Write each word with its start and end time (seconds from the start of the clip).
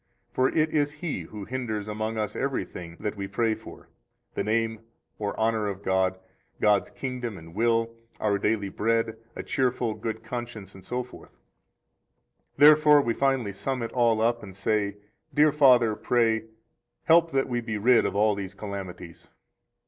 For 0.33 0.49
it 0.49 0.71
is 0.71 0.93
he 0.93 1.21
who 1.25 1.45
hinders 1.45 1.87
among 1.87 2.17
us 2.17 2.35
everything 2.35 2.97
that 3.01 3.15
we 3.15 3.27
pray 3.27 3.53
for: 3.53 3.87
the 4.33 4.43
name 4.43 4.79
or 5.19 5.39
honor 5.39 5.67
of 5.67 5.83
God, 5.83 6.17
God's 6.59 6.89
kingdom 6.89 7.37
and 7.37 7.53
will, 7.53 7.93
our 8.19 8.39
daily 8.39 8.69
bread, 8.69 9.15
a 9.35 9.43
cheerful 9.43 9.93
good 9.93 10.23
conscience, 10.23 10.75
etc. 10.75 10.97
114 10.97 11.39
Therefore 12.57 12.99
we 12.99 13.13
finally 13.13 13.53
sum 13.53 13.83
it 13.83 13.91
all 13.91 14.21
up 14.21 14.41
and 14.41 14.55
say: 14.55 14.97
Dear 15.35 15.51
Father, 15.51 15.95
pray, 15.95 16.45
help 17.03 17.29
that 17.29 17.47
we 17.47 17.61
be 17.61 17.77
rid 17.77 18.03
of 18.03 18.15
all 18.15 18.33
these 18.33 18.55
calamities. 18.55 19.29